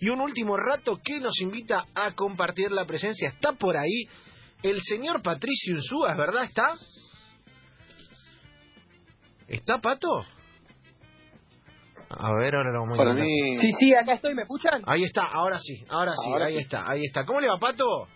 Y 0.00 0.08
un 0.08 0.20
último 0.20 0.56
rato 0.56 0.98
que 1.04 1.20
nos 1.20 1.40
invita 1.40 1.86
a 1.94 2.10
compartir 2.16 2.72
la 2.72 2.84
presencia. 2.84 3.28
Está 3.28 3.52
por 3.52 3.76
ahí 3.76 4.02
el 4.60 4.80
señor 4.82 5.22
Patricio 5.22 5.76
Unsúa, 5.76 6.16
¿verdad? 6.16 6.42
¿Está? 6.42 6.74
¿Está, 9.46 9.80
Pato? 9.80 10.08
A 12.10 12.32
ver, 12.40 12.56
ahora 12.56 12.72
lo 12.72 12.80
vamos 12.80 12.98
a 12.98 13.14
mí, 13.14 13.56
Sí, 13.58 13.70
sí, 13.78 13.94
acá 13.94 14.14
estoy, 14.14 14.34
¿me 14.34 14.42
escuchan? 14.42 14.82
Ahí 14.84 15.04
está, 15.04 15.22
ahora 15.22 15.60
sí, 15.60 15.84
ahora 15.90 16.12
sí, 16.16 16.28
Ahora 16.32 16.46
ahí 16.46 16.54
sí. 16.54 16.60
está, 16.62 16.90
ahí 16.90 17.02
está. 17.04 17.24
¿Cómo 17.24 17.40
le 17.40 17.46
va, 17.46 17.56
Pato? 17.56 18.08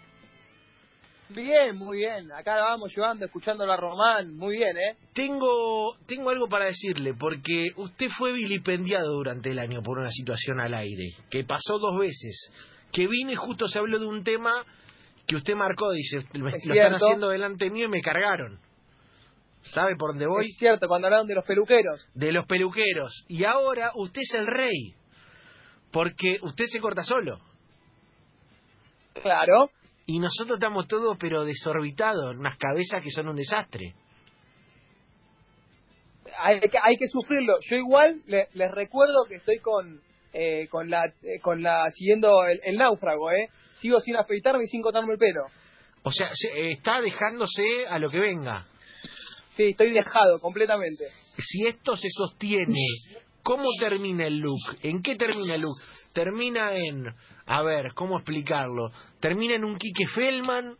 Bien, 1.35 1.77
muy 1.77 1.99
bien. 1.99 2.31
Acá 2.33 2.57
la 2.57 2.65
vamos 2.65 2.93
llevando, 2.95 3.25
escuchando 3.25 3.65
la 3.65 3.77
Román. 3.77 4.35
Muy 4.37 4.57
bien, 4.57 4.77
¿eh? 4.77 4.97
Tengo, 5.15 5.97
tengo 6.07 6.31
algo 6.31 6.49
para 6.49 6.65
decirle, 6.67 7.15
porque 7.15 7.69
usted 7.77 8.09
fue 8.19 8.33
vilipendiado 8.33 9.13
durante 9.13 9.51
el 9.51 9.59
año 9.61 9.83
por 9.83 9.99
una 9.99 10.11
situación 10.11 10.59
al 10.61 10.75
aire, 10.75 11.15
que 11.31 11.45
pasó 11.45 11.79
dos 11.79 11.99
veces, 11.99 12.51
que 12.93 13.07
vine 13.07 13.33
y 13.35 13.37
justo 13.37 13.69
se 13.69 13.79
habló 13.79 13.99
de 14.01 14.07
un 14.07 14.25
tema 14.25 14.65
que 15.27 15.37
usted 15.37 15.55
marcó, 15.55 15.93
dice, 15.93 16.19
me- 16.33 16.41
lo 16.41 16.49
Es 16.49 16.65
están 16.67 16.95
haciendo 16.95 17.29
delante 17.29 17.71
mío 17.71 17.87
y 17.87 17.91
me 17.91 18.01
cargaron. 18.01 18.59
¿Sabe 19.63 19.95
por 19.97 20.11
dónde 20.13 20.27
voy? 20.27 20.47
Es 20.47 20.57
cierto, 20.59 20.89
cuando 20.89 21.07
hablaron 21.07 21.29
de 21.29 21.35
los 21.35 21.45
peluqueros. 21.45 22.09
De 22.15 22.33
los 22.33 22.47
peluqueros. 22.47 23.25
Y 23.29 23.45
ahora 23.45 23.93
usted 23.95 24.23
es 24.23 24.35
el 24.35 24.47
rey, 24.49 24.95
porque 25.93 26.39
usted 26.43 26.65
se 26.65 26.81
corta 26.81 27.05
solo. 27.05 27.39
Claro. 29.23 29.71
Y 30.13 30.19
nosotros 30.19 30.59
estamos 30.59 30.89
todos 30.89 31.17
pero 31.21 31.45
desorbitados, 31.45 32.35
unas 32.37 32.59
cabezas 32.59 33.01
que 33.01 33.11
son 33.13 33.29
un 33.29 33.37
desastre. 33.37 33.95
Hay 36.43 36.59
que, 36.59 36.79
hay 36.83 36.97
que 36.97 37.07
sufrirlo. 37.07 37.59
Yo 37.71 37.77
igual 37.77 38.21
le- 38.27 38.49
les 38.55 38.71
recuerdo 38.73 39.25
que 39.29 39.37
estoy 39.37 39.59
con 39.61 40.01
eh, 40.33 40.67
con 40.69 40.91
la 40.91 41.05
eh, 41.23 41.39
con 41.41 41.63
la 41.63 41.89
siguiendo 41.93 42.45
el, 42.45 42.61
el 42.65 42.77
náufrago, 42.77 43.31
¿eh? 43.31 43.51
Sigo 43.75 44.01
sin 44.01 44.17
afeitarme 44.17 44.65
y 44.65 44.67
sin 44.67 44.83
cortarme 44.83 45.13
el 45.13 45.19
pelo. 45.19 45.43
O 46.03 46.11
sea, 46.11 46.31
se- 46.33 46.49
eh, 46.49 46.73
está 46.73 47.01
dejándose 47.01 47.87
a 47.89 47.99
lo 48.01 48.11
que 48.11 48.19
venga. 48.19 48.67
Sí, 49.57 49.71
estoy 49.71 49.93
dejado 49.93 50.41
completamente. 50.41 51.05
si 51.39 51.67
esto 51.69 51.97
se 51.97 52.09
sostiene, 52.11 52.81
¿cómo 53.45 53.65
termina 53.79 54.27
el 54.27 54.39
look? 54.39 54.77
¿En 54.83 55.03
qué 55.03 55.15
termina 55.15 55.55
el 55.55 55.61
look? 55.63 55.79
Termina 56.13 56.73
en, 56.75 57.07
a 57.47 57.63
ver, 57.63 57.93
¿cómo 57.95 58.17
explicarlo? 58.17 58.91
Termina 59.21 59.55
en 59.55 59.65
un 59.65 59.77
Quique 59.77 60.07
Feldman, 60.07 60.77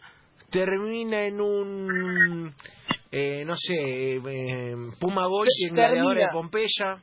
termina 0.51 1.23
en 1.23 1.41
un, 1.41 2.55
eh, 3.13 3.45
no 3.45 3.57
sé, 3.57 4.17
eh, 4.17 4.75
Puma 4.99 5.27
Goichi 5.27 5.69
en 5.69 5.75
Termina. 5.77 5.89
Gladiadores 5.91 6.27
de 6.27 6.33
Pompeya. 6.33 6.99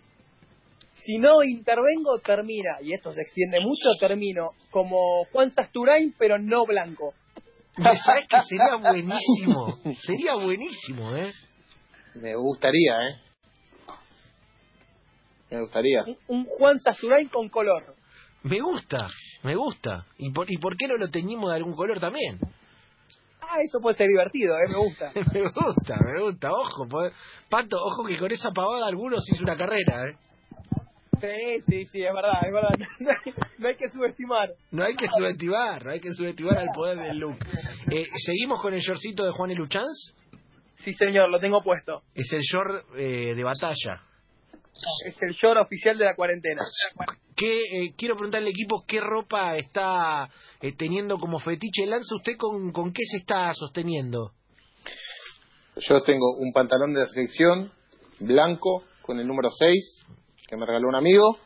Si 0.94 1.18
no 1.20 1.42
intervengo, 1.42 2.20
termina, 2.20 2.82
y 2.82 2.94
esto 2.94 3.14
se 3.14 3.22
extiende 3.22 3.62
mucho, 3.62 3.92
termino 3.98 4.50
como 4.72 5.24
Juan 5.32 5.52
Sasturain, 5.52 6.14
pero 6.18 6.38
no 6.38 6.66
blanco. 6.66 7.14
¿Sabes 7.78 8.28
que 8.28 8.42
sería 8.42 8.76
buenísimo? 8.76 9.80
Sería 10.06 10.34
buenísimo, 10.34 11.16
¿eh? 11.16 11.32
me 12.16 12.36
gustaría, 12.36 13.10
¿eh? 13.10 13.22
Me 15.50 15.62
gustaría. 15.62 16.04
Un, 16.04 16.18
un 16.28 16.46
Juan 16.46 16.80
Sasturain 16.80 17.30
con 17.30 17.48
color. 17.48 17.96
Me 18.50 18.60
gusta, 18.62 19.10
me 19.44 19.56
gusta. 19.56 20.06
¿Y 20.18 20.32
por, 20.32 20.50
¿Y 20.52 20.58
por 20.58 20.76
qué 20.78 20.88
no 20.88 20.98
lo 20.98 21.10
teñimos 21.10 21.50
de 21.52 21.58
algún 21.58 21.76
color 21.76 22.00
también? 22.00 22.40
Ah, 23.42 23.62
eso 23.64 23.80
puede 23.80 23.96
ser 23.96 24.08
divertido, 24.10 24.56
¿eh? 24.56 24.68
Me 24.70 24.78
gusta. 24.78 25.12
Me 25.34 25.42
gusta, 25.42 25.96
me 26.04 26.22
gusta, 26.22 26.52
ojo, 26.52 26.88
po- 26.90 27.10
Pato, 27.50 27.78
ojo 27.82 28.06
que 28.06 28.18
con 28.18 28.30
esa 28.32 28.52
pavada 28.52 28.88
algunos 28.88 29.24
hizo 29.32 29.44
una 29.44 29.56
carrera, 29.56 30.04
¿eh? 30.10 30.16
Sí, 31.20 31.62
sí, 31.66 31.86
sí, 31.86 32.04
es 32.04 32.14
verdad, 32.14 32.34
es 32.46 32.54
verdad. 32.54 32.70
No 33.00 33.10
hay, 33.10 33.34
no 33.58 33.68
hay 33.70 33.76
que 33.78 33.90
subestimar. 33.90 34.50
No 34.72 34.84
hay 34.84 34.96
que 34.96 35.08
subestimar, 35.08 35.86
no 35.86 35.92
hay 35.92 36.00
que 36.00 36.12
subestimar 36.12 36.58
al 36.58 36.68
poder 36.76 36.98
del 37.00 37.18
look. 37.18 37.38
Eh, 37.90 38.06
¿Seguimos 38.26 38.62
con 38.62 38.74
el 38.74 38.82
shortcito 38.82 39.24
de 39.26 39.32
Juan 39.32 39.52
Eluchanz? 39.52 40.14
Sí, 40.84 40.94
señor, 40.94 41.30
lo 41.30 41.40
tengo 41.40 41.64
puesto. 41.64 42.04
Es 42.14 42.32
el 42.34 42.42
short 42.42 42.86
eh, 42.98 43.34
de 43.34 43.44
batalla. 43.44 44.02
Es 45.08 45.16
el 45.24 45.32
short 45.34 45.60
oficial 45.60 45.98
de 45.98 46.06
la 46.06 46.16
cuarentena. 46.16 46.62
¿Qué, 47.38 47.60
eh, 47.62 47.94
quiero 47.96 48.16
preguntarle 48.16 48.48
al 48.48 48.52
equipo 48.52 48.84
qué 48.88 49.00
ropa 49.00 49.56
está 49.58 50.28
eh, 50.60 50.74
teniendo 50.76 51.18
como 51.20 51.38
fetiche. 51.40 51.86
Lanza 51.86 52.16
usted 52.16 52.36
con, 52.36 52.72
con 52.72 52.92
qué 52.92 53.04
se 53.10 53.18
está 53.18 53.54
sosteniendo. 53.54 54.32
Yo 55.76 56.02
tengo 56.02 56.36
un 56.40 56.52
pantalón 56.52 56.94
de 56.94 57.06
selección 57.08 57.72
blanco 58.20 58.84
con 59.04 59.20
el 59.20 59.28
número 59.28 59.52
6 59.52 60.04
que 60.48 60.58
me 60.58 60.66
regaló 60.66 60.88
un 60.90 60.96
amigo. 60.96 61.38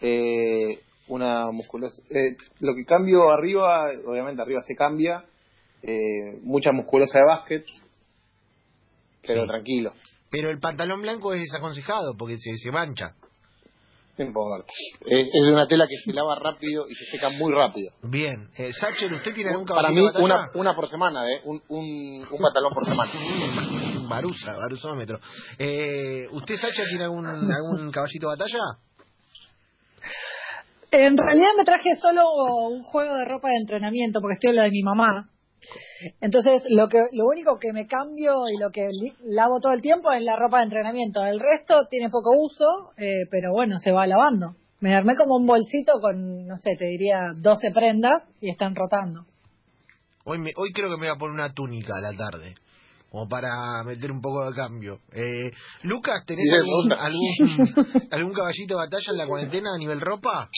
Eh, 0.00 0.80
una 1.08 1.50
musculosa. 1.52 2.00
eh, 2.10 2.34
lo 2.60 2.74
que 2.74 2.84
cambio 2.86 3.30
arriba, 3.30 3.90
obviamente 4.06 4.40
arriba 4.42 4.60
se 4.62 4.74
cambia. 4.74 5.24
eh, 5.82 6.40
mucha 6.42 6.72
musculosa 6.72 7.18
de 7.18 7.24
básquet. 7.26 7.64
Pero 9.22 9.42
Sí. 9.42 9.46
tranquilo, 9.48 9.92
Pero 10.30 10.50
el 10.50 10.58
pantalón 10.58 11.02
blanco 11.02 11.32
es 11.34 11.40
desaconsejado 11.42 12.16
porque 12.16 12.38
se, 12.38 12.56
se 12.56 12.72
mancha. 12.72 13.10
Eh, 14.18 15.28
es 15.32 15.48
una 15.48 15.66
tela 15.66 15.86
que 15.86 15.96
se 15.96 16.12
lava 16.12 16.36
rápido 16.38 16.88
y 16.88 16.94
se 16.94 17.04
seca 17.06 17.30
muy 17.30 17.52
rápido. 17.52 17.92
Bien. 18.02 18.48
Eh, 18.56 18.72
Sacher, 18.72 19.12
¿usted 19.12 19.34
tiene 19.34 19.50
algún 19.50 19.66
Para 19.66 19.82
caballito 19.88 20.00
mí, 20.02 20.06
de 20.08 20.12
batalla? 20.22 20.50
una, 20.52 20.60
una 20.60 20.74
por 20.74 20.88
semana, 20.88 21.30
¿eh? 21.30 21.40
Un, 21.44 21.62
un, 21.68 22.26
un 22.30 22.38
pantalón 22.40 22.72
por 22.72 22.84
semana. 22.84 23.10
Mm, 23.14 24.08
Barusa, 24.08 24.56
barusómetro. 24.56 25.18
Eh, 25.58 26.28
¿Usted, 26.32 26.56
Sacha, 26.56 26.82
tiene 26.88 27.04
algún, 27.04 27.26
algún 27.26 27.90
caballito 27.92 28.30
de 28.30 28.36
batalla? 28.36 28.58
En 30.90 31.16
realidad 31.18 31.48
me 31.58 31.64
traje 31.64 31.96
solo 32.00 32.22
un 32.68 32.82
juego 32.84 33.16
de 33.16 33.24
ropa 33.24 33.48
de 33.48 33.56
entrenamiento 33.56 34.20
porque 34.20 34.34
estoy 34.34 34.50
en 34.50 34.56
lo 34.56 34.62
de 34.62 34.70
mi 34.70 34.82
mamá. 34.82 35.28
Entonces, 36.20 36.62
lo 36.68 36.88
que 36.88 36.98
lo 37.12 37.26
único 37.26 37.58
que 37.58 37.72
me 37.72 37.86
cambio 37.86 38.48
y 38.48 38.58
lo 38.58 38.70
que 38.70 38.88
li- 38.88 39.14
lavo 39.24 39.60
todo 39.60 39.72
el 39.72 39.82
tiempo 39.82 40.12
es 40.12 40.22
la 40.22 40.36
ropa 40.36 40.58
de 40.58 40.64
entrenamiento. 40.64 41.24
El 41.24 41.40
resto 41.40 41.86
tiene 41.90 42.10
poco 42.10 42.30
uso, 42.38 42.92
eh, 42.96 43.26
pero 43.30 43.50
bueno, 43.52 43.78
se 43.78 43.92
va 43.92 44.06
lavando. 44.06 44.54
Me 44.80 44.94
armé 44.94 45.16
como 45.16 45.36
un 45.36 45.46
bolsito 45.46 45.94
con, 46.00 46.46
no 46.46 46.56
sé, 46.58 46.76
te 46.78 46.84
diría 46.86 47.18
12 47.42 47.70
prendas 47.72 48.22
y 48.40 48.50
están 48.50 48.74
rotando. 48.74 49.24
Hoy, 50.24 50.38
me, 50.38 50.50
hoy 50.56 50.72
creo 50.72 50.88
que 50.90 50.96
me 51.00 51.06
voy 51.08 51.14
a 51.16 51.18
poner 51.18 51.34
una 51.34 51.52
túnica 51.54 51.92
a 51.96 52.12
la 52.12 52.16
tarde. 52.16 52.54
Como 53.10 53.28
para 53.28 53.48
meter 53.86 54.10
un 54.12 54.20
poco 54.20 54.44
de 54.44 54.54
cambio. 54.54 54.98
Eh, 55.12 55.50
Lucas, 55.84 56.24
¿tenés 56.26 56.44
algún, 56.52 56.92
algún, 56.92 58.08
algún 58.10 58.32
caballito 58.34 58.74
de 58.74 58.80
batalla 58.84 59.12
en 59.12 59.16
la 59.16 59.26
cuarentena 59.26 59.70
a 59.74 59.78
nivel 59.78 60.00
ropa? 60.00 60.50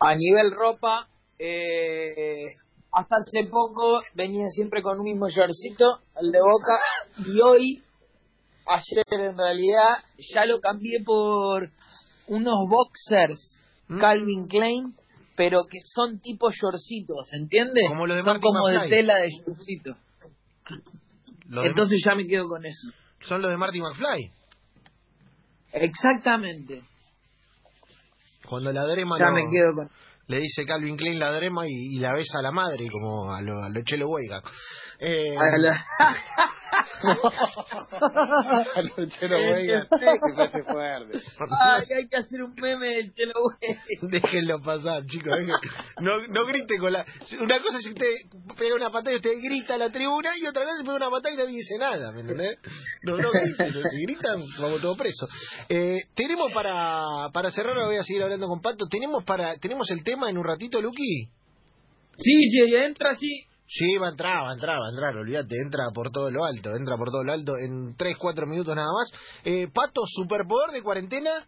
A 0.00 0.14
nivel 0.14 0.50
ropa, 0.50 1.06
eh, 1.38 2.46
hasta 2.98 3.16
hace 3.16 3.44
poco 3.50 4.00
venía 4.14 4.46
siempre 4.48 4.82
con 4.82 4.98
un 4.98 5.04
mismo 5.04 5.28
shortcito, 5.28 6.00
el 6.20 6.32
de 6.32 6.38
Boca, 6.40 6.78
y 7.18 7.40
hoy, 7.40 7.82
ayer 8.66 9.04
en 9.30 9.36
realidad, 9.36 9.98
ya 10.34 10.46
lo 10.46 10.60
cambié 10.60 11.02
por 11.04 11.70
unos 12.28 12.56
boxers 12.68 13.60
Mm. 13.88 14.00
Calvin 14.00 14.48
Klein, 14.48 14.96
pero 15.36 15.60
que 15.70 15.78
son 15.94 16.18
tipo 16.20 16.50
shortcitos, 16.50 17.32
¿entiendes? 17.34 17.84
Como 17.88 18.06
los 18.06 18.16
de 18.16 18.22
son 18.24 18.40
como 18.40 18.66
de 18.66 18.88
tela 18.88 19.16
de 19.18 19.28
shortcito. 19.30 19.92
De- 21.44 21.66
Entonces 21.68 22.02
ya 22.04 22.16
me 22.16 22.26
quedo 22.26 22.48
con 22.48 22.64
eso. 22.66 22.88
son 23.20 23.42
los 23.42 23.50
de 23.52 23.56
Marty 23.56 23.80
McFly. 23.80 24.32
Exactamente. 25.72 26.82
Cuando 28.48 28.72
la 28.72 28.82
drema 28.86 29.18
Ya 29.18 29.26
lo- 29.26 29.34
me 29.34 29.42
quedo 29.50 29.74
con 29.74 29.90
le 30.28 30.40
dice 30.40 30.64
Calvin 30.66 30.96
Klein 30.96 31.18
la 31.18 31.32
drema 31.32 31.68
y, 31.68 31.98
la 31.98 32.12
besa 32.12 32.38
a 32.38 32.42
la 32.42 32.50
madre, 32.50 32.88
como 32.90 33.32
a 33.32 33.40
lo, 33.42 33.62
a 33.62 33.68
lo 33.68 33.82
Chelo 33.82 34.08
Weiga. 34.08 34.42
Eh, 34.98 35.36
a 35.36 35.58
la- 35.58 35.86
A 38.74 38.82
los 38.82 39.08
Chelo 39.18 39.36
fuerte. 40.64 41.18
Ay, 41.60 41.84
hay 41.96 42.08
que 42.08 42.16
hacer 42.16 42.42
un 42.42 42.54
meme 42.54 42.86
del 42.88 43.14
Chelo. 43.14 43.34
Déjenlo 44.02 44.60
pasar, 44.60 45.04
chicos. 45.06 45.32
déjenlo. 45.32 45.58
No, 46.00 46.26
no 46.28 46.46
grite 46.46 46.78
con 46.78 46.92
la. 46.92 47.04
Una 47.40 47.60
cosa 47.60 47.78
es 47.78 47.84
si 47.84 47.90
usted 47.90 48.12
pega 48.58 48.74
una 48.76 48.90
patada 48.90 49.12
y 49.12 49.16
usted 49.16 49.30
grita 49.42 49.74
a 49.74 49.78
la 49.78 49.90
tribuna, 49.90 50.30
y 50.38 50.46
otra 50.46 50.64
vez 50.64 50.74
pega 50.80 50.96
una 50.96 51.10
patada 51.10 51.34
y 51.34 51.36
nadie 51.36 51.56
dice 51.56 51.78
nada, 51.78 52.12
¿me 52.12 52.20
entendés? 52.20 52.58
No, 53.02 53.16
no 53.16 53.30
griten. 53.30 53.72
Si 53.90 54.02
gritan, 54.02 54.42
vamos 54.60 54.80
todos 54.80 54.98
presos. 54.98 55.28
Eh, 55.68 56.02
tenemos 56.14 56.52
para, 56.52 57.02
para 57.32 57.50
cerrar, 57.50 57.76
voy 57.86 57.96
a 57.96 58.02
seguir 58.04 58.22
hablando 58.22 58.46
con 58.46 58.60
Pato. 58.60 58.86
¿Tenemos, 58.90 59.24
para, 59.24 59.56
¿Tenemos 59.56 59.90
el 59.90 60.02
tema 60.04 60.30
en 60.30 60.38
un 60.38 60.44
ratito, 60.44 60.80
Luqui? 60.80 61.28
Sí, 62.16 62.32
sí, 62.50 62.60
ahí 62.62 62.84
entra 62.84 63.10
así. 63.10 63.44
Sí, 63.68 63.96
va 63.96 64.06
a 64.06 64.10
entrar, 64.10 64.44
va 64.44 64.50
a 64.50 64.54
entrar, 64.54 64.78
va 64.78 64.86
a 64.86 64.90
entrar, 64.90 65.16
olvídate, 65.16 65.56
entra 65.60 65.84
por 65.92 66.10
todo 66.10 66.30
lo 66.30 66.44
alto, 66.44 66.70
entra 66.76 66.96
por 66.96 67.10
todo 67.10 67.24
lo 67.24 67.32
alto 67.32 67.58
en 67.58 67.96
3, 67.96 68.16
4 68.16 68.46
minutos 68.46 68.76
nada 68.76 68.88
más. 68.92 69.10
Eh, 69.44 69.68
Pato, 69.72 70.02
superpoder 70.06 70.70
de 70.70 70.82
cuarentena. 70.82 71.46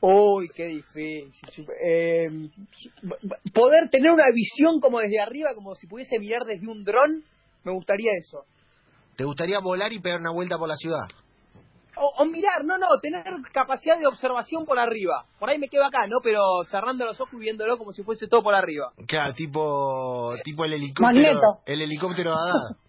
Uy, 0.00 0.50
qué 0.54 0.66
difícil. 0.66 1.66
Eh, 1.82 2.28
poder 3.54 3.88
tener 3.90 4.10
una 4.10 4.30
visión 4.34 4.80
como 4.80 5.00
desde 5.00 5.18
arriba, 5.18 5.54
como 5.54 5.74
si 5.76 5.86
pudiese 5.86 6.18
mirar 6.18 6.42
desde 6.44 6.68
un 6.68 6.84
dron, 6.84 7.24
me 7.64 7.72
gustaría 7.72 8.12
eso. 8.18 8.44
¿Te 9.16 9.24
gustaría 9.24 9.60
volar 9.60 9.94
y 9.94 10.00
pegar 10.00 10.20
una 10.20 10.32
vuelta 10.32 10.58
por 10.58 10.68
la 10.68 10.76
ciudad? 10.76 11.06
O, 12.04 12.22
o 12.22 12.24
mirar, 12.26 12.64
no, 12.64 12.76
no, 12.78 12.86
tener 13.00 13.24
capacidad 13.52 13.98
de 13.98 14.06
observación 14.06 14.64
por 14.66 14.78
arriba. 14.78 15.24
Por 15.38 15.48
ahí 15.48 15.58
me 15.58 15.68
quedo 15.68 15.84
acá, 15.84 16.06
¿no? 16.08 16.18
Pero 16.22 16.40
cerrando 16.70 17.04
los 17.04 17.20
ojos 17.20 17.34
y 17.34 17.38
viéndolo 17.38 17.78
como 17.78 17.92
si 17.92 18.02
fuese 18.02 18.26
todo 18.28 18.42
por 18.42 18.54
arriba. 18.54 18.92
Claro, 19.06 19.32
tipo, 19.32 20.34
tipo 20.44 20.64
el 20.64 20.74
helicóptero. 20.74 21.06
Magneto. 21.06 21.60
El 21.66 21.82
helicóptero 21.82 22.30
de 22.30 22.36
Haddad. 22.36 22.76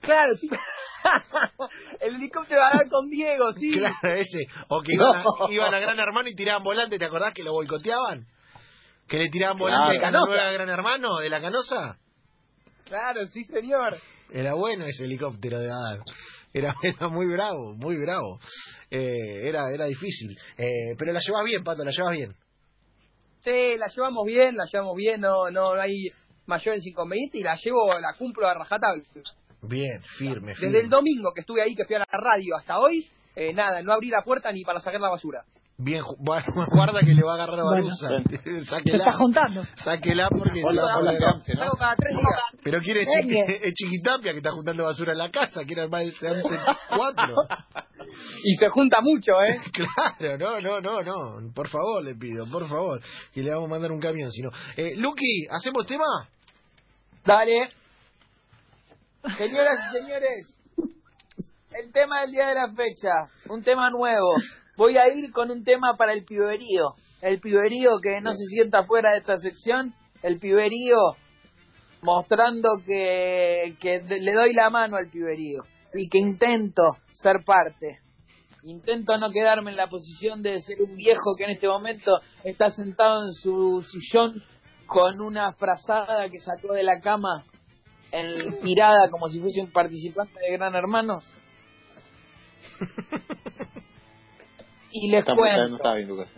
Claro, 0.00 0.32
tipo... 0.40 0.54
el 2.00 2.14
helicóptero 2.14 2.60
va 2.60 2.68
a 2.68 2.76
dar 2.78 2.88
con 2.88 3.08
Diego, 3.08 3.52
sí. 3.52 3.72
Claro, 3.72 4.14
ese. 4.14 4.46
O 4.68 4.80
que 4.80 4.92
iban 4.94 5.16
a, 5.16 5.24
iban 5.52 5.74
a 5.74 5.80
Gran 5.80 5.98
Hermano 5.98 6.28
y 6.28 6.34
tiraban 6.36 6.62
volante, 6.62 6.98
¿te 6.98 7.04
acordás 7.04 7.34
que 7.34 7.42
lo 7.42 7.52
boicoteaban? 7.52 8.24
Que 9.08 9.18
le 9.18 9.28
tiraban 9.28 9.58
volante 9.58 9.98
Claro. 9.98 10.18
a 10.18 10.20
la 10.20 10.26
nueva 10.26 10.52
Gran 10.52 10.68
Hermano 10.68 11.16
de 11.18 11.28
la 11.28 11.40
Canosa. 11.40 11.98
Claro, 12.84 13.26
sí, 13.26 13.42
señor. 13.44 13.96
Era 14.30 14.54
bueno 14.54 14.84
ese 14.86 15.04
helicóptero 15.04 15.58
de 15.58 15.70
Haddad. 15.70 16.00
Era, 16.52 16.74
era 16.82 17.08
muy 17.08 17.26
bravo, 17.26 17.74
muy 17.74 17.96
bravo. 17.96 18.38
Eh, 18.90 19.48
era, 19.48 19.64
era 19.72 19.86
difícil. 19.86 20.36
Eh, 20.56 20.94
pero 20.98 21.12
la 21.12 21.20
llevas 21.20 21.44
bien, 21.44 21.64
Pato, 21.64 21.84
la 21.84 21.90
llevas 21.90 22.12
bien. 22.12 22.32
Sí, 23.40 23.76
la 23.78 23.86
llevamos 23.88 24.24
bien, 24.26 24.56
la 24.56 24.64
llevamos 24.70 24.96
bien, 24.96 25.20
no, 25.20 25.50
no 25.50 25.72
hay 25.74 26.08
mayores 26.46 26.84
inconvenientes 26.86 27.40
y 27.40 27.44
la 27.44 27.54
llevo, 27.54 27.98
la 27.98 28.14
cumplo 28.18 28.48
a 28.48 28.54
rajatabla. 28.54 29.02
Bien, 29.62 30.02
firme, 30.18 30.54
firme. 30.54 30.72
Desde 30.72 30.80
el 30.84 30.90
domingo 30.90 31.32
que 31.34 31.42
estuve 31.42 31.62
ahí, 31.62 31.74
que 31.74 31.84
fui 31.84 31.96
a 31.96 32.00
la 32.00 32.06
radio 32.10 32.56
hasta 32.56 32.78
hoy, 32.78 33.06
eh, 33.36 33.52
nada, 33.52 33.82
no 33.82 33.92
abrí 33.92 34.08
la 34.08 34.22
puerta 34.22 34.50
ni 34.50 34.64
para 34.64 34.80
sacar 34.80 35.00
la 35.00 35.10
basura. 35.10 35.44
Bien, 35.80 36.02
ju- 36.02 36.16
bueno, 36.18 36.44
guarda 36.72 37.00
que 37.00 37.14
le 37.14 37.22
va 37.22 37.32
a 37.32 37.34
agarrar 37.36 37.60
a 37.60 37.62
Bueno. 37.62 37.86
Barusa. 37.86 38.08
Se 38.84 38.96
está 38.96 39.12
juntando. 39.12 39.62
Sáquela 39.76 40.28
porque 40.28 40.60
se 40.60 40.66
Hola, 40.66 40.82
va 40.82 40.92
a 40.92 40.98
hola, 40.98 41.10
poner- 41.12 41.34
once, 41.34 41.54
¿no? 41.54 41.70
Cada 41.72 41.94
tres 41.94 42.10
días. 42.10 42.62
Pero 42.64 42.80
quiere 42.80 43.02
es, 43.02 43.08
Venga. 43.08 43.46
chiqui- 43.46 43.58
es 43.62 43.74
Chiquitapia 43.74 44.32
que 44.32 44.38
está 44.38 44.50
juntando 44.50 44.84
basura 44.84 45.12
en 45.12 45.18
la 45.18 45.30
casa, 45.30 45.64
quiere 45.64 45.82
armar 45.82 46.02
el 46.02 46.08
once 46.08 46.58
cuatro. 46.96 47.34
Y 48.44 48.56
se 48.56 48.68
junta 48.70 49.00
mucho, 49.00 49.32
¿eh? 49.42 49.58
Claro, 50.18 50.60
no, 50.60 50.80
no, 50.80 50.80
no, 50.80 51.02
no. 51.38 51.52
Por 51.54 51.68
favor, 51.68 52.02
le 52.02 52.16
pido, 52.16 52.44
por 52.50 52.68
favor. 52.68 53.00
Y 53.34 53.42
le 53.42 53.50
vamos 53.52 53.66
a 53.68 53.70
mandar 53.70 53.92
un 53.92 54.00
camión, 54.00 54.32
si 54.32 54.42
no. 54.42 54.50
Eh, 54.76 54.94
Luqui, 54.96 55.46
¿hacemos 55.50 55.86
tema? 55.86 56.04
Dale. 57.24 57.68
Señoras 59.36 59.78
y 59.90 59.98
señores, 59.98 60.56
el 61.70 61.92
tema 61.92 62.22
del 62.22 62.30
día 62.32 62.46
de 62.48 62.54
la 62.54 62.68
fecha, 62.74 63.10
un 63.48 63.62
tema 63.62 63.90
nuevo. 63.90 64.34
Voy 64.78 64.96
a 64.96 65.08
ir 65.12 65.32
con 65.32 65.50
un 65.50 65.64
tema 65.64 65.96
para 65.96 66.12
el 66.12 66.24
piberío. 66.24 66.94
El 67.20 67.40
piberío 67.40 67.98
que 68.00 68.20
no 68.20 68.30
se 68.30 68.44
sienta 68.46 68.84
fuera 68.84 69.10
de 69.10 69.18
esta 69.18 69.36
sección. 69.36 69.92
El 70.22 70.38
piberío 70.38 70.96
mostrando 72.00 72.68
que, 72.86 73.74
que 73.80 74.00
le 74.02 74.32
doy 74.32 74.54
la 74.54 74.70
mano 74.70 74.96
al 74.96 75.10
piberío 75.10 75.64
y 75.92 76.08
que 76.08 76.18
intento 76.18 76.96
ser 77.10 77.42
parte. 77.44 77.98
Intento 78.62 79.18
no 79.18 79.32
quedarme 79.32 79.72
en 79.72 79.76
la 79.76 79.88
posición 79.88 80.42
de 80.42 80.60
ser 80.60 80.80
un 80.80 80.94
viejo 80.94 81.34
que 81.36 81.42
en 81.42 81.50
este 81.50 81.66
momento 81.66 82.12
está 82.44 82.70
sentado 82.70 83.26
en 83.26 83.32
su 83.32 83.82
sillón 83.82 84.44
con 84.86 85.20
una 85.20 85.54
frazada 85.54 86.28
que 86.30 86.38
sacó 86.38 86.72
de 86.72 86.84
la 86.84 87.00
cama 87.00 87.44
en 88.12 88.60
tirada 88.60 89.10
como 89.10 89.28
si 89.28 89.40
fuese 89.40 89.60
un 89.60 89.72
participante 89.72 90.38
de 90.38 90.52
Gran 90.52 90.76
Hermano. 90.76 91.18
Y 94.90 95.10
les 95.10 95.20
Está- 95.20 95.34
cuento, 95.34 95.68
no 95.68 95.76
estaba 95.76 95.94
bien, 95.96 96.08
Lucas. 96.08 96.28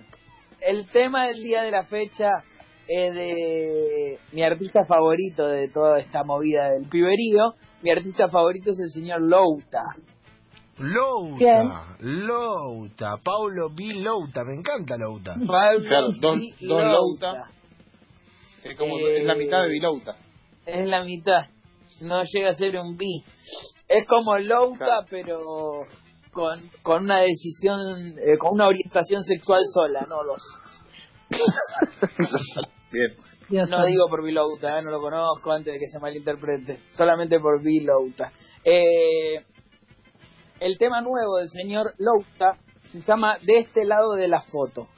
el 0.61 0.89
tema 0.91 1.27
del 1.27 1.43
día 1.43 1.63
de 1.63 1.71
la 1.71 1.85
fecha 1.85 2.31
es 2.89 3.15
de 3.15 4.19
mi 4.33 4.43
artista 4.43 4.85
favorito 4.87 5.47
de 5.47 5.69
toda 5.69 6.01
esta 6.01 6.25
movida 6.25 6.71
del 6.71 6.89
piberío. 6.89 7.55
Mi 7.83 7.91
artista 7.91 8.29
favorito 8.29 8.71
es 8.71 8.79
el 8.81 8.91
señor 8.91 9.21
Louta. 9.23 9.83
Louta, 10.79 11.37
Bien. 11.39 11.69
Louta, 12.27 13.17
Paulo 13.23 13.69
B. 13.71 13.95
Louta, 13.95 14.43
me 14.45 14.55
encanta 14.55 14.97
Louta. 14.97 15.35
Pablo 15.47 15.81
Claro, 15.87 16.09
Don- 16.21 16.43
Don 16.61 16.93
Louta. 16.93 17.45
Es 18.65 18.77
como 18.77 18.97
Eh, 18.99 19.21
es 19.21 19.27
la 19.27 19.35
mitad 19.35 19.63
de 19.63 19.69
Vilouta. 19.69 20.17
Es 20.67 20.87
la 20.89 21.05
mitad. 21.05 21.43
No 22.01 22.23
llega 22.25 22.51
a 22.51 22.55
ser 22.55 22.77
un 22.79 22.97
B. 22.97 23.05
Es 23.89 24.07
como 24.07 24.39
Louta, 24.39 24.85
Claro. 24.85 25.07
pero 25.11 25.39
con, 26.33 26.71
con 26.83 27.05
una 27.05 27.21
decisión, 27.21 28.19
eh, 28.19 28.39
con 28.39 28.55
una 28.55 28.69
orientación 28.69 29.23
sexual 29.23 29.63
sola, 29.73 30.07
no 30.09 30.17
dos. 30.25 30.43
Bien. 32.93 33.69
No 33.69 33.85
digo 33.85 34.09
por 34.09 34.23
Vilouta, 34.23 34.79
eh, 34.79 34.83
no 34.83 34.91
lo 34.91 35.01
conozco 35.01 35.51
antes 35.51 35.73
de 35.73 35.81
que 35.81 35.89
se 35.89 35.99
malinterprete. 35.99 36.83
Solamente 36.91 37.41
por 37.41 37.61
Vilouta. 37.61 38.33
Eh, 38.65 39.45
el 40.61 40.79
tema 40.79 41.01
nuevo 41.01 41.39
del 41.39 41.49
señor 41.51 41.95
Louta 41.99 42.59
se 42.87 43.01
llama 43.01 43.39
De 43.39 43.59
este 43.59 43.85
lado 43.85 44.13
de 44.13 44.29
la 44.29 44.41
foto. 44.41 44.89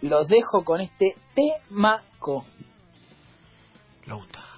Los 0.00 0.28
dejo 0.28 0.64
con 0.64 0.80
este 0.80 1.16
temaco. 1.34 2.46
Louta. 4.06 4.49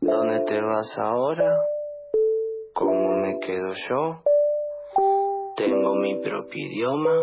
¿Dónde 0.00 0.40
te 0.44 0.60
vas 0.60 0.98
ahora? 0.98 1.56
¿Cómo 2.74 3.16
me 3.16 3.38
quedo 3.40 3.72
yo? 3.88 4.20
Tengo 5.56 5.94
mi 5.94 6.20
propio 6.22 6.66
idioma, 6.66 7.16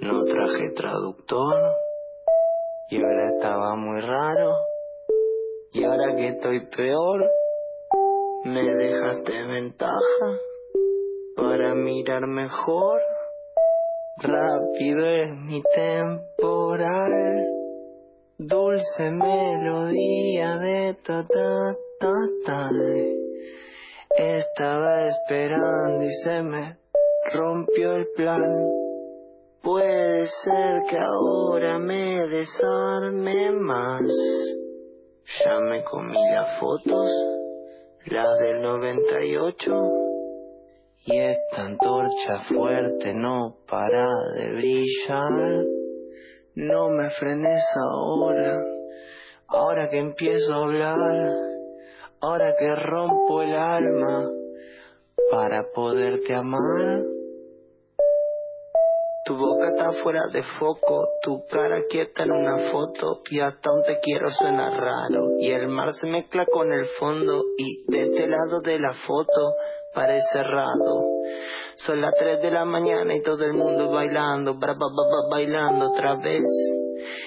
no 0.00 0.24
traje 0.24 0.70
traductor 0.74 1.54
y 2.88 2.96
ahora 2.96 3.30
estaba 3.34 3.76
muy 3.76 4.00
raro 4.00 4.56
y 5.72 5.84
ahora 5.84 6.16
que 6.16 6.28
estoy 6.28 6.66
peor, 6.66 7.30
me 8.44 8.74
dejaste 8.74 9.32
ventaja 9.32 10.38
para 11.36 11.74
mirar 11.76 12.26
mejor. 12.26 13.00
Rápido 14.16 15.06
es 15.06 15.30
mi 15.36 15.62
temporal. 15.74 17.01
Dulce 18.82 19.10
melodía 19.10 20.56
de 20.56 20.96
ta 21.06 21.22
ta 21.22 21.76
ta 22.00 22.14
ta. 22.44 22.70
Estaba 24.18 25.06
esperando 25.06 26.04
y 26.04 26.12
se 26.24 26.42
me 26.42 26.76
rompió 27.32 27.92
el 27.92 28.08
plan. 28.16 28.42
Puede 29.62 30.26
ser 30.42 30.82
que 30.90 30.98
ahora 30.98 31.78
me 31.78 32.26
desarme 32.26 33.52
más. 33.52 34.02
Ya 35.44 35.60
me 35.60 35.84
comí 35.84 36.18
las 36.34 36.58
fotos, 36.58 37.10
las 38.06 38.38
del 38.40 38.62
98. 38.62 39.80
Y 41.04 41.18
esta 41.18 41.66
antorcha 41.66 42.40
fuerte 42.48 43.14
no 43.14 43.58
para 43.68 44.08
de 44.34 44.52
brillar. 44.54 45.66
No 46.54 46.90
me 46.90 47.08
frenes 47.08 47.62
ahora, 47.76 48.62
ahora 49.52 49.88
que 49.88 49.98
empiezo 49.98 50.52
a 50.52 50.62
hablar, 50.62 50.98
ahora 52.20 52.54
que 52.58 52.74
rompo 52.74 53.42
el 53.42 53.54
alma 53.54 54.30
para 55.30 55.64
poderte 55.74 56.34
amar. 56.34 57.02
Tu 59.24 59.36
boca 59.36 59.68
está 59.68 59.92
fuera 60.02 60.26
de 60.32 60.42
foco, 60.58 61.06
tu 61.22 61.46
cara 61.46 61.84
quieta 61.88 62.24
en 62.24 62.32
una 62.32 62.72
foto 62.72 63.22
y 63.30 63.38
hasta 63.38 63.70
un 63.72 63.82
te 63.84 64.00
quiero 64.00 64.28
suena 64.30 64.68
raro. 64.68 65.38
Y 65.38 65.52
el 65.52 65.68
mar 65.68 65.92
se 65.92 66.08
mezcla 66.08 66.44
con 66.46 66.72
el 66.72 66.86
fondo 66.98 67.44
y 67.56 67.84
de 67.88 68.02
este 68.02 68.26
lado 68.26 68.60
de 68.62 68.80
la 68.80 68.92
foto 69.06 69.54
parece 69.94 70.42
raro. 70.42 71.04
Son 71.76 72.00
las 72.00 72.14
3 72.18 72.42
de 72.42 72.50
la 72.50 72.64
mañana 72.64 73.14
y 73.14 73.22
todo 73.22 73.44
el 73.44 73.54
mundo 73.54 73.90
bailando, 73.90 74.58
bra, 74.58 74.72
ba, 74.72 74.86
ba, 74.88 75.04
ba, 75.08 75.36
bailando 75.36 75.92
otra 75.92 76.16
vez. 76.16 76.42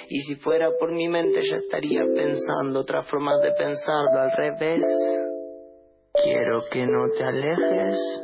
Y 0.09 0.21
si 0.21 0.35
fuera 0.35 0.69
por 0.79 0.91
mi 0.91 1.07
mente 1.07 1.41
ya 1.49 1.57
estaría 1.57 2.01
pensando 2.15 2.81
otras 2.81 3.07
formas 3.09 3.41
de 3.41 3.51
pensarlo 3.51 4.19
al 4.19 4.31
revés. 4.31 4.83
Quiero 6.23 6.63
que 6.71 6.85
no 6.85 7.09
te 7.17 7.23
alejes, 7.23 8.23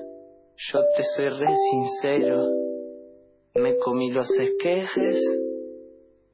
yo 0.71 0.79
te 0.95 1.03
soy 1.15 1.45
sincero. 1.71 2.45
Me 3.55 3.75
comí 3.77 4.11
los 4.11 4.29
esquejes, 4.31 5.19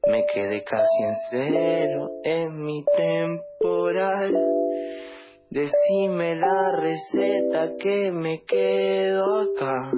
me 0.06 0.24
quedé 0.32 0.62
casi 0.62 1.04
en 1.04 1.14
cero 1.30 2.10
en 2.22 2.62
mi 2.62 2.84
temporal. 2.96 4.34
Decime 5.50 6.36
la 6.36 6.76
receta 6.76 7.72
que 7.78 8.12
me 8.12 8.44
quedo 8.44 9.24
acá. 9.40 9.90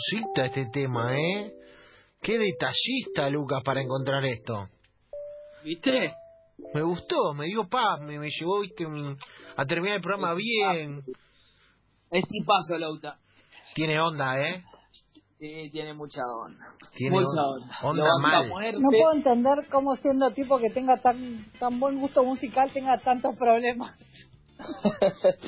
Cosita 0.00 0.44
este 0.46 0.66
tema, 0.72 1.16
¿eh? 1.18 1.52
Qué 2.22 2.38
detallista, 2.38 3.28
Lucas, 3.30 3.62
para 3.64 3.80
encontrar 3.80 4.24
esto. 4.24 4.68
¿Viste? 5.64 6.12
Me 6.74 6.82
gustó, 6.82 7.32
me 7.34 7.46
dio 7.46 7.66
paz, 7.68 8.00
me, 8.00 8.18
me 8.18 8.28
llevó, 8.30 8.60
viste, 8.60 8.84
un- 8.86 9.16
a 9.56 9.64
terminar 9.64 9.96
el 9.96 10.02
programa 10.02 10.34
bien. 10.34 11.02
Es 12.10 12.24
tipazo 12.28 12.76
Lauta. 12.78 13.18
Tiene 13.74 13.98
onda, 14.00 14.38
¿eh? 14.40 14.62
Sí, 15.38 15.70
tiene 15.72 15.94
mucha 15.94 16.20
onda. 16.44 16.64
Tiene 16.94 17.16
mucha 17.16 17.42
onda. 17.46 17.78
onda. 17.82 18.10
Mal. 18.20 18.48
No 18.78 18.88
puedo 18.90 19.12
entender 19.14 19.66
cómo 19.70 19.96
siendo 19.96 20.30
tipo 20.32 20.58
que 20.58 20.68
tenga 20.70 21.00
tan 21.00 21.50
tan 21.58 21.80
buen 21.80 21.98
gusto 21.98 22.22
musical 22.24 22.70
tenga 22.72 22.98
tantos 22.98 23.36
problemas. 23.36 23.96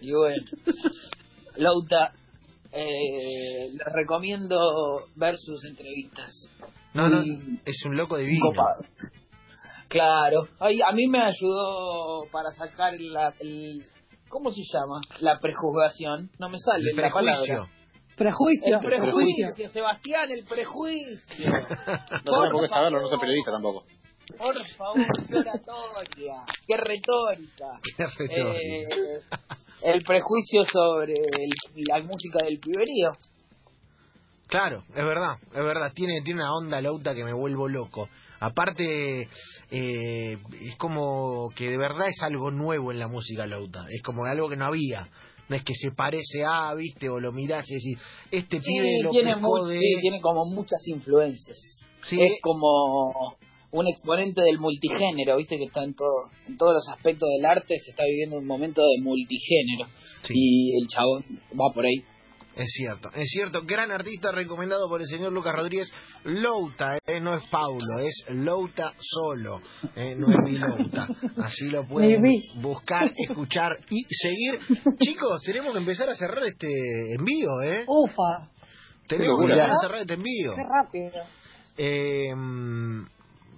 Y 0.00 0.12
bueno, 0.12 0.42
Lauta, 1.56 2.12
eh, 2.74 3.68
les 3.72 3.92
recomiendo 3.92 4.56
ver 5.16 5.36
sus 5.38 5.64
entrevistas. 5.64 6.30
No, 6.92 7.08
no, 7.08 7.22
es 7.64 7.82
un 7.86 7.96
loco 7.96 8.16
divino. 8.16 8.46
copado. 8.46 8.84
Claro, 9.88 10.48
Ay, 10.60 10.80
a 10.82 10.92
mí 10.92 11.06
me 11.06 11.20
ayudó 11.22 12.24
para 12.32 12.50
sacar 12.50 12.94
la, 12.98 13.32
el... 13.40 13.84
¿Cómo 14.28 14.50
se 14.50 14.62
llama? 14.72 15.00
La 15.20 15.38
prejuzgación. 15.38 16.30
No 16.40 16.48
me 16.48 16.58
sale 16.58 16.90
El 16.90 16.96
la 16.96 17.10
palabra. 17.12 17.40
prejuicio. 17.44 17.68
Prejuicio. 18.16 18.74
El 18.76 18.80
prejuicio, 18.80 19.68
Sebastián, 19.68 20.30
el 20.30 20.44
prejuicio. 20.44 21.50
No 22.24 22.40
tenés 22.40 22.52
por 22.52 22.60
qué 22.62 22.68
saberlo, 22.68 23.00
no 23.00 23.08
soy 23.08 23.18
periodista 23.20 23.52
tampoco. 23.52 23.84
Por 24.38 24.66
favor, 24.76 24.96
qué 25.28 25.36
oratoria, 25.36 26.34
qué 26.66 26.76
retórica. 26.76 27.66
Qué 27.96 28.04
retórica. 28.06 28.96
Eh, 28.96 29.20
el 29.84 30.02
prejuicio 30.02 30.64
sobre 30.64 31.12
el- 31.12 31.84
la 31.86 32.02
música 32.02 32.44
del 32.44 32.58
piberío. 32.58 33.12
Claro, 34.48 34.84
es 34.94 35.04
verdad, 35.04 35.36
es 35.52 35.64
verdad. 35.64 35.92
Tiene, 35.94 36.20
tiene 36.22 36.40
una 36.40 36.54
onda 36.54 36.80
lauta 36.80 37.14
que 37.14 37.24
me 37.24 37.32
vuelvo 37.32 37.68
loco. 37.68 38.08
Aparte, 38.40 39.28
eh, 39.70 40.38
es 40.60 40.76
como 40.76 41.50
que 41.56 41.70
de 41.70 41.78
verdad 41.78 42.08
es 42.08 42.22
algo 42.22 42.50
nuevo 42.50 42.92
en 42.92 42.98
la 42.98 43.08
música 43.08 43.46
lauta. 43.46 43.86
Es 43.90 44.02
como 44.02 44.24
algo 44.24 44.48
que 44.48 44.56
no 44.56 44.66
había. 44.66 45.08
No 45.48 45.56
es 45.56 45.62
que 45.62 45.74
se 45.74 45.90
parece 45.90 46.44
a, 46.46 46.74
viste, 46.74 47.08
o 47.08 47.20
lo 47.20 47.32
mirás 47.32 47.64
y 47.70 47.74
decís, 47.74 47.98
este 48.30 48.60
pibe 48.60 48.86
Sí, 48.86 49.02
lo 49.02 49.10
tiene, 49.10 49.34
de... 49.34 49.78
sí, 49.78 50.00
tiene 50.00 50.20
como 50.20 50.46
muchas 50.46 50.86
influencias. 50.88 51.58
Sí. 52.02 52.20
Es 52.20 52.32
como 52.42 53.36
un 53.74 53.88
exponente 53.88 54.40
del 54.42 54.58
multigénero, 54.60 55.36
viste 55.36 55.56
que 55.58 55.64
está 55.64 55.82
en 55.82 55.94
todo, 55.94 56.30
en 56.46 56.56
todos 56.56 56.74
los 56.74 56.88
aspectos 56.96 57.28
del 57.36 57.44
arte, 57.44 57.74
se 57.76 57.90
está 57.90 58.04
viviendo 58.04 58.36
un 58.38 58.46
momento 58.46 58.80
de 58.82 59.02
multigénero. 59.02 59.86
Sí. 60.22 60.32
Y 60.36 60.80
el 60.80 60.86
chabón 60.86 61.24
va 61.52 61.74
por 61.74 61.84
ahí. 61.84 62.04
Es 62.56 62.70
cierto, 62.72 63.08
es 63.16 63.28
cierto. 63.32 63.62
Gran 63.66 63.90
artista 63.90 64.30
recomendado 64.30 64.88
por 64.88 65.00
el 65.00 65.08
señor 65.08 65.32
Lucas 65.32 65.56
Rodríguez. 65.56 65.92
Louta, 66.22 66.98
eh, 67.04 67.18
no 67.20 67.34
es 67.34 67.42
Paulo, 67.50 67.98
es 68.00 68.24
Louta 68.28 68.94
solo. 69.00 69.60
eh, 69.96 70.14
no 70.16 70.28
es 70.30 70.38
mi 70.44 70.56
Louta. 70.56 71.08
Así 71.38 71.64
lo 71.64 71.84
pueden 71.84 72.22
buscar, 72.62 73.12
escuchar 73.28 73.76
y 73.90 74.04
seguir. 74.08 74.60
Chicos, 75.00 75.42
tenemos 75.44 75.72
que 75.72 75.80
empezar 75.80 76.08
a 76.08 76.14
cerrar 76.14 76.44
este 76.44 76.68
envío, 77.18 77.60
¿eh? 77.64 77.84
Ufa, 77.88 78.48
Tenemos 79.08 79.36
que 79.40 79.44
empezar 79.46 79.70
a 79.72 79.80
cerrar 79.82 80.00
este 80.02 80.14
envío. 80.14 80.54
qué 80.54 80.62
rápido. 80.62 81.24
Eh, 81.76 82.32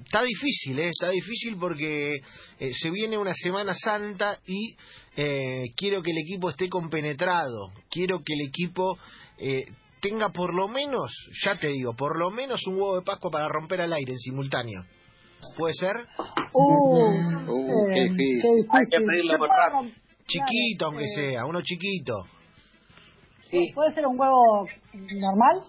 está 0.06 0.22
difícil, 0.22 0.78
¿eh? 0.78 0.88
Está 0.88 1.10
difícil 1.10 1.56
porque 1.58 2.14
eh, 2.58 2.72
se 2.72 2.90
viene 2.90 3.18
una 3.18 3.34
Semana 3.34 3.74
Santa 3.74 4.38
y 4.46 4.76
eh, 5.16 5.64
quiero 5.76 6.02
que 6.02 6.12
el 6.12 6.18
equipo 6.18 6.50
esté 6.50 6.68
compenetrado. 6.68 7.72
Quiero 7.90 8.20
que 8.24 8.34
el 8.34 8.48
equipo 8.48 8.96
eh, 9.38 9.66
tenga 10.00 10.30
por 10.30 10.54
lo 10.54 10.68
menos, 10.68 11.10
ya 11.44 11.56
te 11.56 11.68
digo, 11.68 11.94
por 11.94 12.18
lo 12.18 12.30
menos 12.30 12.66
un 12.66 12.74
huevo 12.74 12.96
de 12.96 13.02
Pascua 13.02 13.30
para 13.30 13.48
romper 13.48 13.80
al 13.80 13.92
aire 13.92 14.12
en 14.12 14.18
simultáneo. 14.18 14.84
¿Puede 15.58 15.74
ser? 15.74 15.94
Uh, 16.52 17.36
Uh, 17.48 17.86
qué 17.94 18.02
difícil. 18.04 18.42
qué 18.42 18.48
difícil. 18.56 18.70
Hay 18.72 18.86
que 18.90 18.98
pedirlo 18.98 19.38
por 19.38 19.48
rap. 19.48 19.84
Chiquito, 20.26 20.86
aunque 20.86 21.04
eh, 21.04 21.14
sea, 21.14 21.46
uno 21.46 21.60
chiquito. 21.62 22.14
Sí. 23.42 23.70
¿Puede 23.74 23.94
ser 23.94 24.06
un 24.06 24.18
huevo 24.18 24.66
normal? 24.92 25.62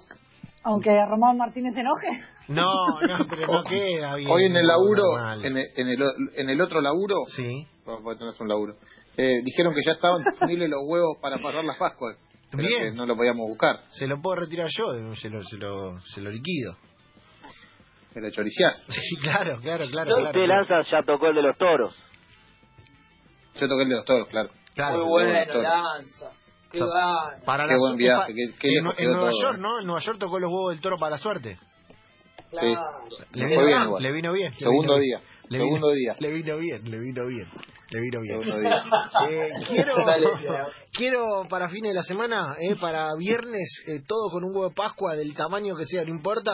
Aunque 0.67 0.89
Román 1.05 1.37
Martínez 1.37 1.73
se 1.73 1.79
enoje. 1.79 2.07
No, 2.49 2.65
no, 3.07 3.25
pero 3.29 3.47
no 3.47 3.63
queda 3.63 4.15
bien. 4.15 4.29
Hoy 4.29 4.45
en 4.45 4.55
el 4.57 4.67
laburo, 4.67 5.03
en 5.41 5.57
el, 5.57 5.65
en 5.77 5.87
el, 5.87 5.97
en 6.35 6.49
el 6.49 6.59
otro 6.61 6.81
laburo, 6.81 7.15
Sí. 7.35 7.65
porque 7.85 8.25
es 8.27 8.39
un 8.41 8.49
laburo, 8.49 8.75
eh, 9.15 9.41
dijeron 9.45 9.73
que 9.73 9.81
ya 9.85 9.93
estaban 9.93 10.21
disponibles 10.23 10.69
los 10.69 10.81
huevos 10.85 11.17
para 11.21 11.37
pasar 11.37 11.63
las 11.63 11.77
Pascuas. 11.77 12.17
Pero 12.51 12.67
Bien. 12.67 12.91
que 12.91 12.97
no 12.97 13.05
lo 13.05 13.15
podíamos 13.15 13.47
buscar. 13.47 13.79
Se 13.91 14.07
lo 14.07 14.21
puedo 14.21 14.35
retirar 14.41 14.67
yo, 14.77 14.91
se 15.15 15.29
lo, 15.29 15.41
se 15.43 15.57
lo, 15.57 15.99
se 16.01 16.19
lo 16.21 16.29
liquido. 16.31 16.75
Me 18.13 18.21
lo 18.21 18.29
choriciás. 18.31 18.85
Sí, 18.89 19.15
claro, 19.21 19.59
claro, 19.61 19.85
claro. 19.89 20.11
claro, 20.15 20.17
Usted 20.17 20.31
claro. 20.31 20.47
lanza 20.47 20.89
ya 20.91 21.03
tocó 21.03 21.27
el 21.27 21.35
de 21.35 21.41
los 21.43 21.57
toros. 21.57 21.95
Yo 23.55 23.67
toqué 23.69 23.83
el 23.83 23.89
de 23.89 23.95
los 23.95 24.05
toros, 24.05 24.27
claro. 24.27 24.49
Claro, 24.75 24.97
Muy 24.99 25.07
bueno. 25.07 25.61
Lanza. 25.61 26.31
Qué. 26.71 26.79
Para 27.45 27.65
Qué 27.65 27.71
la 27.73 27.77
buen 27.79 27.95
viaje, 27.97 28.19
pa- 28.31 28.35
qué- 28.35 28.53
qué 28.59 28.67
en, 28.77 28.83
Nueva 28.83 29.19
todo, 29.29 29.41
York, 29.41 29.55
eh. 29.57 29.61
¿no? 29.61 29.79
En 29.79 29.85
Nueva 29.85 30.01
York 30.01 30.19
tocó 30.19 30.39
los 30.39 30.49
huevos 30.51 30.71
del 30.71 30.81
toro 30.81 30.97
para 30.97 31.11
la 31.11 31.17
suerte. 31.17 31.57
Claro. 32.51 32.81
Le 33.33 33.45
vino 33.45 33.65
bien 33.65 33.81
igual. 33.83 34.03
Le 34.03 34.11
vino 34.11 34.31
bien. 34.33 34.51
le 34.53 34.57
Segundo 34.59 34.93
vino- 34.93 35.01
día. 35.01 35.21
le 35.49 35.57
Segundo 35.57 35.87
vino- 35.87 35.95
día. 35.97 36.15
Le 36.19 36.31
vino 36.33 36.57
bien, 36.57 36.83
le 36.91 36.99
vino 36.99 37.25
bien. 37.27 37.47
Le 37.89 38.01
vino 38.01 38.19
bien. 38.21 38.41
Segundo 38.41 38.59
día. 38.59 38.83
Eh, 39.29 39.49
quiero, 39.67 39.95
Dale, 40.05 40.27
quiero 40.93 41.45
para 41.49 41.69
fines 41.69 41.91
de 41.91 41.95
la 41.95 42.03
semana, 42.03 42.55
eh, 42.61 42.75
para 42.79 43.07
viernes, 43.17 43.81
eh, 43.87 44.01
todo 44.07 44.29
con 44.31 44.43
un 44.43 44.51
huevo 44.55 44.69
de 44.69 44.75
Pascua 44.75 45.15
del 45.15 45.33
tamaño 45.35 45.75
que 45.75 45.85
sea, 45.85 46.03
no 46.03 46.09
importa, 46.09 46.51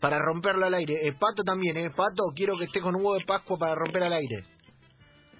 para 0.00 0.18
romperlo 0.18 0.66
al 0.66 0.74
aire. 0.74 1.06
Eh, 1.06 1.12
Pato 1.18 1.42
también, 1.44 1.76
eh, 1.76 1.90
Pato, 1.90 2.24
quiero 2.34 2.56
que 2.56 2.64
esté 2.64 2.80
con 2.80 2.94
un 2.94 3.02
huevo 3.04 3.14
de 3.18 3.24
Pascua 3.26 3.56
para 3.58 3.74
romper 3.74 4.04
al 4.04 4.12
aire. 4.12 4.44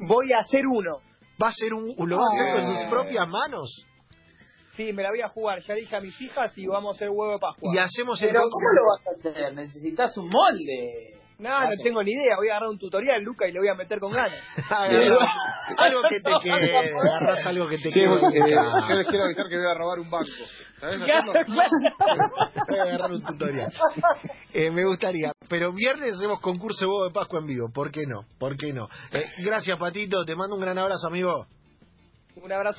Voy 0.00 0.32
a 0.32 0.38
hacer 0.40 0.64
uno. 0.66 0.98
Va 1.42 1.48
a 1.48 1.52
ser 1.52 1.72
un, 1.75 1.94
lo 2.08 2.16
va 2.16 2.25
a 2.25 2.34
hacer 2.34 2.54
con 2.56 2.75
sus 2.75 2.84
Ah. 2.84 2.90
propias 2.90 3.28
manos. 3.28 3.84
Sí, 4.78 4.92
me 4.92 5.02
la 5.02 5.11
voy 5.11 5.20
a 5.23 5.28
jugar. 5.28 5.61
Ya 5.66 5.75
dije 5.75 5.97
a 5.97 6.00
mis 6.00 6.18
hijas 6.20 6.56
y 6.56 6.64
vamos 6.68 6.92
a 6.92 6.94
hacer 6.94 7.11
huevo 7.11 7.32
de 7.32 7.40
Pascua. 7.40 7.68
Y 7.75 7.78
hacemos 7.78 8.23
el 8.23 8.28
Pero 8.28 8.42
¿cómo 8.42 8.68
lo 8.73 8.87
vas 8.87 9.06
a 9.08 9.11
hacer? 9.18 9.52
Necesitas 9.52 10.16
un 10.16 10.28
molde. 10.28 11.14
No, 11.40 11.64
no 11.64 11.70
tengo 11.82 12.00
ni 12.04 12.12
idea. 12.12 12.37
Voy 12.37 12.47
a 12.49 12.52
agarrar 12.52 12.68
un 12.70 12.78
tutorial, 12.78 13.20
Luca, 13.23 13.49
y 13.49 13.52
le 13.52 13.58
voy 13.58 13.68
a 13.68 13.75
meter 13.75 13.99
con 13.99 14.12
ganas. 14.12 14.38
Agarra- 14.70 15.32
algo 15.78 16.02
que 16.08 16.20
te 16.20 16.30
quede, 16.40 16.76
agarras 16.97 17.44
algo 17.47 17.66
que 17.66 17.78
te 17.78 17.90
quede. 17.90 18.06
yo 18.06 18.94
les 18.94 19.08
quiero 19.08 19.25
avisar 19.25 19.49
que 19.49 19.56
voy 19.56 19.66
a 19.66 19.75
robar 19.75 19.99
un 19.99 20.11
banco. 20.11 20.30
¿Sabes? 20.78 21.00
Voy 22.68 22.78
a 22.78 22.82
agarrar 22.85 23.11
un 23.11 23.25
tutorial. 23.25 23.73
Eh, 24.52 24.70
me 24.70 24.85
gustaría. 24.85 25.32
Pero 25.49 25.73
viernes 25.73 26.14
hacemos 26.14 26.38
concurso 26.40 26.85
de 26.85 26.87
huevo 26.87 27.04
de 27.06 27.11
Pascua 27.12 27.40
en 27.40 27.47
vivo. 27.47 27.68
¿Por 27.75 27.90
qué 27.90 28.06
no? 28.06 28.20
¿Por 28.38 28.56
qué 28.56 28.73
no? 28.73 28.88
Eh, 29.11 29.25
gracias, 29.44 29.76
Patito. 29.76 30.25
Te 30.25 30.37
mando 30.37 30.54
un 30.54 30.61
gran 30.61 30.78
abrazo, 30.78 31.08
amigo. 31.08 31.47
Un 32.40 32.52
abrazo 32.52 32.76